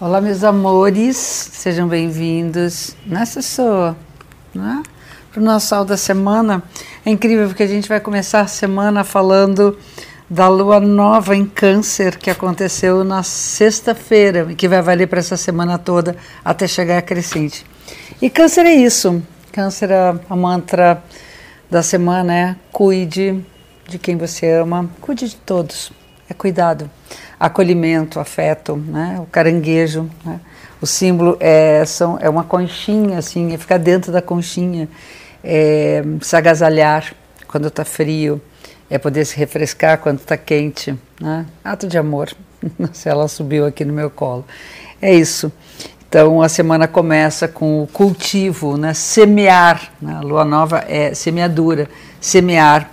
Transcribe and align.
Olá, 0.00 0.20
meus 0.20 0.44
amores, 0.44 1.16
sejam 1.16 1.88
bem-vindos 1.88 2.94
nessa 3.04 3.42
sua, 3.42 3.96
né? 4.54 4.80
Para 5.32 5.40
o 5.40 5.44
nosso 5.44 5.66
sol 5.66 5.84
da 5.84 5.96
semana. 5.96 6.62
É 7.04 7.10
incrível 7.10 7.48
porque 7.48 7.64
a 7.64 7.66
gente 7.66 7.88
vai 7.88 7.98
começar 7.98 8.42
a 8.42 8.46
semana 8.46 9.02
falando 9.02 9.76
da 10.30 10.46
lua 10.48 10.78
nova 10.78 11.34
em 11.34 11.44
Câncer 11.44 12.16
que 12.16 12.30
aconteceu 12.30 13.02
na 13.02 13.24
sexta-feira 13.24 14.46
e 14.48 14.54
que 14.54 14.68
vai 14.68 14.80
valer 14.80 15.08
para 15.08 15.18
essa 15.18 15.36
semana 15.36 15.76
toda 15.78 16.14
até 16.44 16.68
chegar 16.68 16.98
a 16.98 17.02
crescente. 17.02 17.66
E 18.22 18.30
Câncer 18.30 18.66
é 18.66 18.74
isso. 18.74 19.20
Câncer, 19.50 19.92
a, 19.92 20.14
a 20.30 20.36
mantra 20.36 21.02
da 21.68 21.82
semana 21.82 22.32
é 22.32 22.56
cuide 22.70 23.44
de 23.88 23.98
quem 23.98 24.16
você 24.16 24.48
ama, 24.48 24.88
cuide 25.00 25.28
de 25.28 25.34
todos. 25.34 25.90
É 26.28 26.34
cuidado 26.34 26.90
acolhimento, 27.38 28.18
afeto, 28.18 28.76
né? 28.76 29.18
o 29.20 29.26
caranguejo. 29.26 30.10
Né? 30.24 30.40
O 30.80 30.86
símbolo 30.86 31.36
é, 31.40 31.84
são, 31.84 32.18
é 32.20 32.28
uma 32.28 32.44
conchinha, 32.44 33.18
assim, 33.18 33.52
é 33.52 33.58
ficar 33.58 33.78
dentro 33.78 34.12
da 34.12 34.22
conchinha, 34.22 34.88
é 35.42 36.02
se 36.20 36.36
agasalhar 36.36 37.12
quando 37.46 37.68
está 37.68 37.84
frio, 37.84 38.40
é 38.90 38.98
poder 38.98 39.24
se 39.24 39.36
refrescar 39.36 39.98
quando 39.98 40.18
está 40.18 40.36
quente. 40.36 40.96
Né? 41.20 41.46
Ato 41.64 41.86
de 41.86 41.98
amor. 41.98 42.30
Se 42.92 43.08
ela 43.08 43.28
subiu 43.28 43.66
aqui 43.66 43.84
no 43.84 43.92
meu 43.92 44.10
colo. 44.10 44.44
É 45.00 45.14
isso. 45.14 45.52
Então 46.08 46.42
a 46.42 46.48
semana 46.48 46.88
começa 46.88 47.46
com 47.46 47.82
o 47.82 47.86
cultivo, 47.86 48.76
né? 48.76 48.94
semear. 48.94 49.92
Né? 50.00 50.14
A 50.14 50.20
lua 50.20 50.44
nova 50.44 50.84
é 50.88 51.14
semeadura, 51.14 51.88
semear 52.20 52.90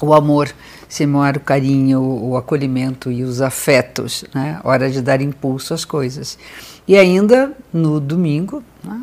o 0.00 0.14
amor 0.14 0.54
semear 0.94 1.36
o 1.36 1.40
carinho, 1.40 2.00
o 2.00 2.36
acolhimento 2.36 3.10
e 3.10 3.24
os 3.24 3.40
afetos, 3.40 4.24
né? 4.32 4.60
Hora 4.62 4.88
de 4.88 5.02
dar 5.02 5.20
impulso 5.20 5.74
às 5.74 5.84
coisas. 5.84 6.38
E 6.86 6.96
ainda 6.96 7.50
no 7.72 7.98
domingo, 7.98 8.62
né? 8.84 9.02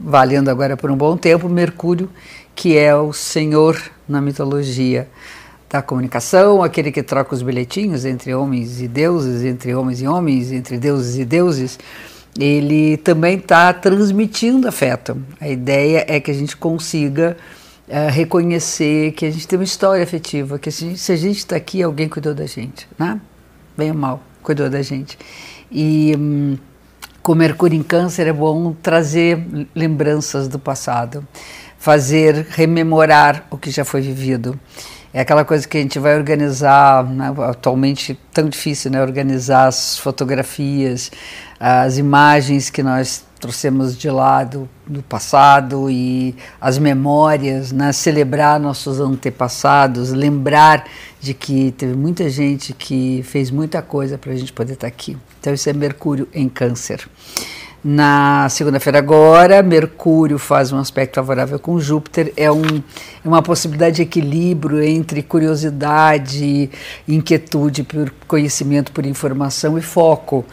valendo 0.00 0.48
agora 0.48 0.74
por 0.74 0.90
um 0.90 0.96
bom 0.96 1.18
tempo, 1.18 1.46
Mercúrio, 1.46 2.08
que 2.54 2.78
é 2.78 2.96
o 2.96 3.12
senhor 3.12 3.78
na 4.08 4.22
mitologia 4.22 5.06
da 5.68 5.82
comunicação, 5.82 6.62
aquele 6.62 6.90
que 6.90 7.02
troca 7.02 7.34
os 7.34 7.42
bilhetinhos 7.42 8.06
entre 8.06 8.34
homens 8.34 8.80
e 8.80 8.88
deuses, 8.88 9.44
entre 9.44 9.74
homens 9.74 10.00
e 10.00 10.06
homens, 10.06 10.50
entre 10.50 10.78
deuses 10.78 11.18
e 11.18 11.26
deuses, 11.26 11.78
ele 12.40 12.96
também 12.96 13.36
está 13.36 13.70
transmitindo 13.74 14.66
afeto. 14.66 15.14
A 15.38 15.46
ideia 15.46 16.06
é 16.08 16.18
que 16.20 16.30
a 16.30 16.34
gente 16.34 16.56
consiga 16.56 17.36
é, 17.88 18.10
reconhecer 18.10 19.12
que 19.12 19.24
a 19.24 19.30
gente 19.30 19.48
tem 19.48 19.58
uma 19.58 19.64
história 19.64 20.04
afetiva, 20.04 20.58
que 20.58 20.68
a 20.68 20.72
gente, 20.72 20.98
se 20.98 21.10
a 21.10 21.16
gente 21.16 21.38
está 21.38 21.56
aqui, 21.56 21.82
alguém 21.82 22.08
cuidou 22.08 22.34
da 22.34 22.46
gente, 22.46 22.86
né? 22.98 23.20
Bem 23.76 23.90
ou 23.90 23.96
mal, 23.96 24.22
cuidou 24.42 24.68
da 24.68 24.82
gente. 24.82 25.18
E 25.70 26.14
hum, 26.18 26.58
com 27.22 27.34
Mercúrio 27.34 27.78
em 27.78 27.82
Câncer 27.82 28.26
é 28.26 28.32
bom 28.32 28.72
trazer 28.72 29.46
lembranças 29.74 30.48
do 30.48 30.58
passado, 30.58 31.26
fazer 31.78 32.46
rememorar 32.50 33.46
o 33.50 33.56
que 33.56 33.70
já 33.70 33.84
foi 33.84 34.00
vivido. 34.00 34.58
É 35.18 35.22
aquela 35.22 35.44
coisa 35.44 35.66
que 35.66 35.76
a 35.76 35.80
gente 35.80 35.98
vai 35.98 36.16
organizar, 36.16 37.02
né? 37.02 37.34
atualmente 37.48 38.16
tão 38.32 38.48
difícil, 38.48 38.88
né? 38.88 39.02
Organizar 39.02 39.66
as 39.66 39.98
fotografias, 39.98 41.10
as 41.58 41.98
imagens 41.98 42.70
que 42.70 42.84
nós 42.84 43.24
trouxemos 43.40 43.98
de 43.98 44.08
lado 44.08 44.68
do 44.86 45.02
passado 45.02 45.90
e 45.90 46.36
as 46.60 46.78
memórias, 46.78 47.72
né? 47.72 47.90
celebrar 47.90 48.60
nossos 48.60 49.00
antepassados, 49.00 50.12
lembrar 50.12 50.84
de 51.20 51.34
que 51.34 51.72
teve 51.72 51.96
muita 51.96 52.30
gente 52.30 52.72
que 52.72 53.20
fez 53.24 53.50
muita 53.50 53.82
coisa 53.82 54.16
para 54.16 54.30
a 54.30 54.36
gente 54.36 54.52
poder 54.52 54.74
estar 54.74 54.86
tá 54.86 54.86
aqui. 54.86 55.18
Então, 55.40 55.52
isso 55.52 55.68
é 55.68 55.72
Mercúrio 55.72 56.28
em 56.32 56.48
Câncer. 56.48 57.08
Na 57.82 58.48
segunda-feira, 58.48 58.98
agora, 58.98 59.62
Mercúrio 59.62 60.36
faz 60.36 60.72
um 60.72 60.78
aspecto 60.78 61.14
favorável 61.14 61.60
com 61.60 61.78
Júpiter, 61.78 62.32
é, 62.36 62.50
um, 62.50 62.64
é 62.64 63.28
uma 63.28 63.40
possibilidade 63.40 63.96
de 63.96 64.02
equilíbrio 64.02 64.82
entre 64.82 65.22
curiosidade, 65.22 66.68
inquietude 67.06 67.84
por 67.84 68.12
conhecimento, 68.26 68.90
por 68.90 69.06
informação 69.06 69.78
e 69.78 69.80
foco. 69.80 70.44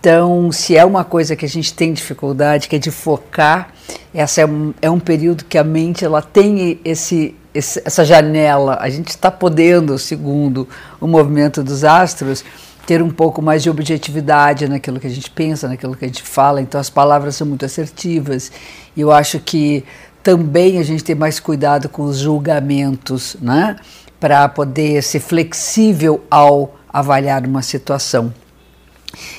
Então, 0.00 0.50
se 0.50 0.74
é 0.74 0.82
uma 0.82 1.04
coisa 1.04 1.36
que 1.36 1.44
a 1.44 1.48
gente 1.48 1.74
tem 1.74 1.92
dificuldade, 1.92 2.66
que 2.66 2.76
é 2.76 2.78
de 2.78 2.90
focar, 2.90 3.68
essa 4.14 4.40
é 4.40 4.46
um, 4.46 4.72
é 4.80 4.90
um 4.90 4.98
período 4.98 5.44
que 5.44 5.58
a 5.58 5.64
mente 5.64 6.02
ela 6.02 6.22
tem 6.22 6.80
esse, 6.82 7.34
esse 7.52 7.82
essa 7.84 8.06
janela. 8.06 8.78
A 8.80 8.88
gente 8.88 9.08
está 9.08 9.30
podendo, 9.30 9.98
segundo 9.98 10.66
o 10.98 11.06
movimento 11.06 11.62
dos 11.62 11.84
astros, 11.84 12.42
ter 12.90 13.00
um 13.00 13.10
pouco 13.10 13.40
mais 13.40 13.62
de 13.62 13.70
objetividade 13.70 14.68
naquilo 14.68 14.98
que 14.98 15.06
a 15.06 15.10
gente 15.10 15.30
pensa, 15.30 15.68
naquilo 15.68 15.94
que 15.94 16.04
a 16.04 16.08
gente 16.08 16.24
fala. 16.24 16.60
Então, 16.60 16.80
as 16.80 16.90
palavras 16.90 17.36
são 17.36 17.46
muito 17.46 17.64
assertivas. 17.64 18.50
E 18.96 19.00
eu 19.00 19.12
acho 19.12 19.38
que 19.38 19.84
também 20.24 20.76
a 20.76 20.82
gente 20.82 21.04
tem 21.04 21.14
mais 21.14 21.38
cuidado 21.38 21.88
com 21.88 22.02
os 22.02 22.18
julgamentos, 22.18 23.36
né? 23.40 23.76
Para 24.18 24.48
poder 24.48 25.04
ser 25.04 25.20
flexível 25.20 26.20
ao 26.28 26.74
avaliar 26.92 27.46
uma 27.46 27.62
situação. 27.62 28.34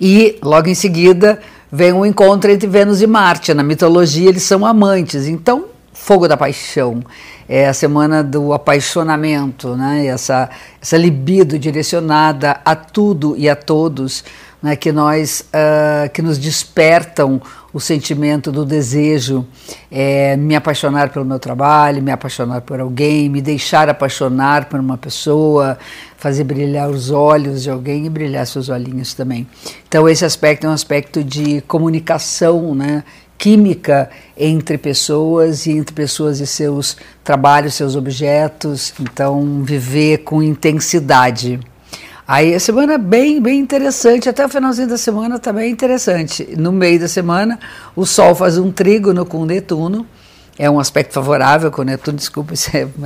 E 0.00 0.38
logo 0.42 0.70
em 0.70 0.74
seguida 0.74 1.38
vem 1.70 1.92
um 1.92 2.06
encontro 2.06 2.50
entre 2.50 2.66
Vênus 2.66 3.02
e 3.02 3.06
Marte. 3.06 3.52
Na 3.52 3.62
mitologia 3.62 4.30
eles 4.30 4.44
são 4.44 4.64
amantes, 4.64 5.28
então 5.28 5.66
fogo 6.04 6.28
da 6.28 6.36
paixão. 6.36 7.02
É 7.48 7.66
a 7.66 7.72
semana 7.72 8.22
do 8.22 8.52
apaixonamento, 8.52 9.74
né? 9.74 10.06
essa, 10.06 10.50
essa 10.80 10.98
libido 10.98 11.58
direcionada 11.58 12.60
a 12.62 12.76
tudo 12.76 13.34
e 13.38 13.48
a 13.48 13.56
todos 13.56 14.22
né? 14.62 14.76
que, 14.76 14.92
nós, 14.92 15.46
uh, 15.48 16.10
que 16.10 16.20
nos 16.20 16.36
despertam 16.36 17.40
o 17.72 17.80
sentimento 17.80 18.52
do 18.52 18.66
desejo, 18.66 19.46
é, 19.90 20.36
me 20.36 20.54
apaixonar 20.54 21.08
pelo 21.08 21.24
meu 21.24 21.38
trabalho, 21.38 22.02
me 22.02 22.12
apaixonar 22.12 22.60
por 22.60 22.80
alguém, 22.80 23.28
me 23.28 23.40
deixar 23.40 23.88
apaixonar 23.88 24.66
por 24.66 24.78
uma 24.78 24.96
pessoa, 24.96 25.76
fazer 26.16 26.44
brilhar 26.44 26.88
os 26.88 27.10
olhos 27.10 27.64
de 27.64 27.70
alguém 27.70 28.06
e 28.06 28.10
brilhar 28.10 28.46
seus 28.46 28.68
olhinhos 28.68 29.12
também. 29.12 29.46
Então 29.88 30.08
esse 30.08 30.24
aspecto 30.24 30.66
é 30.66 30.70
um 30.70 30.72
aspecto 30.72 31.24
de 31.24 31.62
comunicação, 31.62 32.74
né? 32.74 33.02
Química 33.38 34.10
entre 34.36 34.78
pessoas 34.78 35.66
e 35.66 35.72
entre 35.72 35.94
pessoas 35.94 36.40
e 36.40 36.46
seus 36.46 36.96
trabalhos, 37.22 37.74
seus 37.74 37.96
objetos. 37.96 38.94
Então 39.00 39.62
viver 39.62 40.18
com 40.18 40.42
intensidade. 40.42 41.60
Aí 42.26 42.54
a 42.54 42.60
semana 42.60 42.96
bem, 42.96 43.40
bem 43.40 43.60
interessante, 43.60 44.30
até 44.30 44.46
o 44.46 44.48
finalzinho 44.48 44.88
da 44.88 44.96
semana 44.96 45.38
também 45.38 45.66
tá 45.66 45.72
interessante. 45.72 46.54
No 46.56 46.72
meio 46.72 46.98
da 46.98 47.06
semana, 47.06 47.60
o 47.94 48.06
Sol 48.06 48.34
faz 48.34 48.56
um 48.56 48.72
trígono 48.72 49.26
com 49.26 49.44
Netuno, 49.44 50.06
é 50.58 50.70
um 50.70 50.80
aspecto 50.80 51.12
favorável 51.12 51.70
com 51.70 51.82
Netuno, 51.82 52.16
desculpa, 52.16 52.54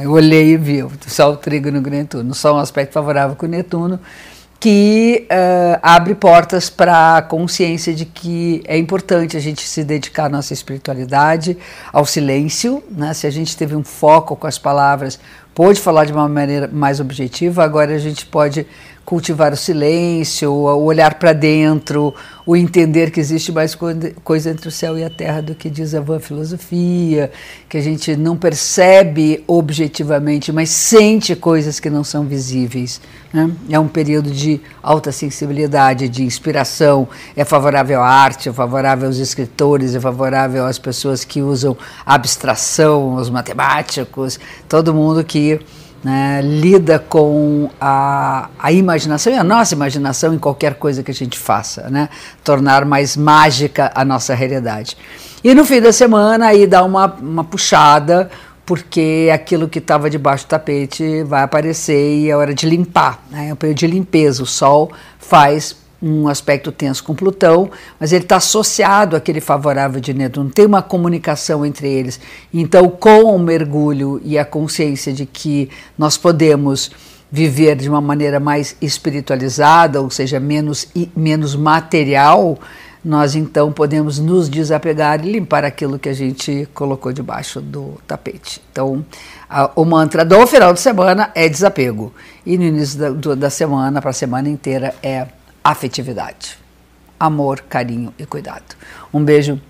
eu 0.00 0.12
olhei 0.12 0.52
e 0.52 0.56
vi, 0.56 0.84
o 0.84 0.92
Sol 1.08 1.36
trígono 1.36 1.82
com 1.82 1.90
Netuno, 1.90 2.32
Sol 2.32 2.52
é 2.52 2.58
um 2.58 2.62
aspecto 2.62 2.92
favorável 2.92 3.34
com 3.34 3.46
Netuno, 3.46 3.98
que 4.60 5.26
uh, 5.30 5.78
abre 5.82 6.14
portas 6.14 6.68
para 6.68 7.18
a 7.18 7.22
consciência 7.22 7.94
de 7.94 8.04
que 8.04 8.60
é 8.66 8.76
importante 8.76 9.36
a 9.36 9.40
gente 9.40 9.62
se 9.62 9.84
dedicar 9.84 10.24
à 10.24 10.28
nossa 10.28 10.52
espiritualidade, 10.52 11.56
ao 11.92 12.04
silêncio, 12.04 12.82
né? 12.90 13.14
se 13.14 13.26
a 13.26 13.30
gente 13.30 13.56
teve 13.56 13.76
um 13.76 13.84
foco 13.84 14.34
com 14.34 14.46
as 14.48 14.58
palavras, 14.58 15.20
pôde 15.58 15.80
falar 15.80 16.04
de 16.04 16.12
uma 16.12 16.28
maneira 16.28 16.70
mais 16.72 17.00
objetiva, 17.00 17.64
agora 17.64 17.92
a 17.92 17.98
gente 17.98 18.24
pode 18.24 18.64
cultivar 19.08 19.54
o 19.54 19.56
silêncio, 19.56 20.52
o 20.52 20.84
olhar 20.84 21.14
para 21.14 21.32
dentro, 21.32 22.14
o 22.44 22.54
entender 22.54 23.10
que 23.10 23.18
existe 23.18 23.50
mais 23.50 23.74
coisa 23.74 24.50
entre 24.50 24.68
o 24.68 24.70
céu 24.70 24.98
e 24.98 25.02
a 25.02 25.08
terra 25.08 25.40
do 25.40 25.54
que 25.54 25.70
diz 25.70 25.94
a 25.94 26.00
van 26.00 26.20
filosofia, 26.20 27.30
que 27.70 27.78
a 27.78 27.80
gente 27.80 28.14
não 28.16 28.36
percebe 28.36 29.42
objetivamente, 29.46 30.52
mas 30.52 30.68
sente 30.68 31.34
coisas 31.34 31.80
que 31.80 31.88
não 31.88 32.04
são 32.04 32.24
visíveis. 32.24 33.00
Né? 33.32 33.50
É 33.70 33.80
um 33.80 33.88
período 33.88 34.30
de 34.30 34.60
alta 34.82 35.10
sensibilidade, 35.10 36.06
de 36.06 36.22
inspiração, 36.22 37.08
é 37.34 37.46
favorável 37.46 38.02
à 38.02 38.08
arte, 38.08 38.50
é 38.50 38.52
favorável 38.52 39.08
aos 39.08 39.16
escritores, 39.16 39.94
é 39.94 40.00
favorável 40.00 40.66
às 40.66 40.78
pessoas 40.78 41.24
que 41.24 41.40
usam 41.40 41.74
abstração, 42.04 43.16
aos 43.16 43.30
matemáticos, 43.30 44.38
todo 44.68 44.92
mundo 44.92 45.24
que 45.24 45.47
né, 46.02 46.40
lida 46.42 46.98
com 46.98 47.70
a, 47.80 48.48
a 48.58 48.72
imaginação 48.72 49.32
e 49.32 49.36
a 49.36 49.44
nossa 49.44 49.74
imaginação 49.74 50.34
em 50.34 50.38
qualquer 50.38 50.74
coisa 50.74 51.02
que 51.02 51.10
a 51.10 51.14
gente 51.14 51.38
faça, 51.38 51.88
né, 51.90 52.08
tornar 52.44 52.84
mais 52.84 53.16
mágica 53.16 53.90
a 53.94 54.04
nossa 54.04 54.34
realidade. 54.34 54.96
E 55.42 55.54
no 55.54 55.64
fim 55.64 55.80
da 55.80 55.92
semana 55.92 56.46
aí 56.46 56.66
dá 56.66 56.84
uma, 56.84 57.06
uma 57.20 57.44
puxada, 57.44 58.30
porque 58.64 59.30
aquilo 59.32 59.68
que 59.68 59.78
estava 59.78 60.10
debaixo 60.10 60.44
do 60.44 60.48
tapete 60.48 61.22
vai 61.24 61.42
aparecer 61.42 62.18
e 62.18 62.30
é 62.30 62.36
hora 62.36 62.54
de 62.54 62.68
limpar, 62.68 63.22
né, 63.30 63.48
é 63.48 63.52
um 63.52 63.56
período 63.56 63.78
de 63.78 63.86
limpeza. 63.86 64.42
O 64.42 64.46
sol 64.46 64.92
faz 65.18 65.74
um 66.00 66.28
aspecto 66.28 66.70
tenso 66.70 67.02
com 67.02 67.14
Plutão, 67.14 67.70
mas 67.98 68.12
ele 68.12 68.24
está 68.24 68.36
associado 68.36 69.16
àquele 69.16 69.40
favorável 69.40 70.00
de 70.00 70.14
Netuno, 70.14 70.50
tem 70.50 70.66
uma 70.66 70.82
comunicação 70.82 71.66
entre 71.66 71.88
eles. 71.88 72.20
Então, 72.54 72.88
com 72.88 73.34
o 73.34 73.38
mergulho 73.38 74.20
e 74.24 74.38
a 74.38 74.44
consciência 74.44 75.12
de 75.12 75.26
que 75.26 75.68
nós 75.96 76.16
podemos 76.16 76.90
viver 77.30 77.76
de 77.76 77.88
uma 77.88 78.00
maneira 78.00 78.40
mais 78.40 78.76
espiritualizada, 78.80 80.00
ou 80.00 80.08
seja, 80.08 80.40
menos, 80.40 80.88
menos 81.14 81.54
material, 81.54 82.58
nós 83.04 83.34
então 83.34 83.72
podemos 83.72 84.18
nos 84.18 84.48
desapegar 84.48 85.24
e 85.24 85.32
limpar 85.32 85.64
aquilo 85.64 85.98
que 85.98 86.08
a 86.08 86.12
gente 86.12 86.68
colocou 86.74 87.12
debaixo 87.12 87.60
do 87.60 87.94
tapete. 88.06 88.62
Então, 88.72 89.04
a, 89.48 89.70
o 89.76 89.84
mantra 89.84 90.24
do 90.24 90.46
final 90.46 90.72
de 90.72 90.80
semana 90.80 91.30
é 91.34 91.48
desapego. 91.48 92.12
E 92.44 92.56
no 92.56 92.64
início 92.64 92.98
da, 92.98 93.10
do, 93.10 93.36
da 93.36 93.50
semana, 93.50 94.00
para 94.00 94.10
a 94.10 94.14
semana 94.14 94.48
inteira, 94.48 94.94
é 95.02 95.26
afetividade. 95.70 96.58
Amor, 97.18 97.60
carinho 97.68 98.14
e 98.18 98.24
cuidado. 98.24 98.76
Um 99.12 99.22
beijo 99.22 99.60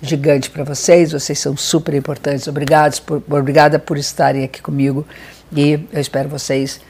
gigante 0.00 0.50
para 0.50 0.64
vocês, 0.64 1.12
vocês 1.12 1.38
são 1.38 1.56
super 1.56 1.94
importantes. 1.94 2.46
Obrigados 2.48 2.98
por, 2.98 3.22
obrigada 3.30 3.78
por 3.78 3.96
estarem 3.96 4.44
aqui 4.44 4.60
comigo 4.60 5.06
e 5.52 5.86
eu 5.92 6.00
espero 6.00 6.28
vocês 6.28 6.80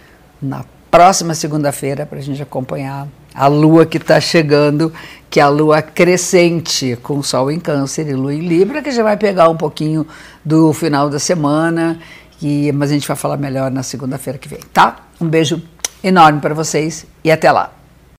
na 0.41 0.65
próxima 0.91 1.35
segunda-feira 1.35 2.05
para 2.05 2.19
a 2.19 2.23
gente 2.23 2.43
acompanhar 2.43 3.07
a 3.35 3.47
lua 3.47 3.87
que 3.87 3.97
está 3.97 4.21
chegando, 4.21 4.93
que 5.31 5.41
é 5.41 5.43
a 5.43 5.49
lua 5.49 5.81
crescente, 5.81 6.99
com 7.03 7.23
sol 7.23 7.51
em 7.51 7.61
Câncer 7.61 8.09
e 8.09 8.13
lua 8.13 8.35
em 8.35 8.41
Libra, 8.41 8.83
que 8.83 8.91
já 8.91 9.03
vai 9.03 9.17
pegar 9.17 9.49
um 9.49 9.57
pouquinho 9.57 10.07
do 10.45 10.73
final 10.73 11.09
da 11.09 11.19
semana, 11.19 11.99
e, 12.43 12.71
mas 12.73 12.91
a 12.91 12.95
gente 12.95 13.09
vai 13.09 13.17
falar 13.17 13.37
melhor 13.37 13.71
na 13.71 13.83
segunda-feira 13.83 14.39
que 14.39 14.49
vem, 14.49 14.61
tá? 14.73 14.97
Um 15.21 15.29
beijo 15.29 15.63
enorme 16.05 16.41
para 16.41 16.55
vocês 16.55 17.07
e 17.25 17.31
até 17.31 17.51
lá. 17.51 17.82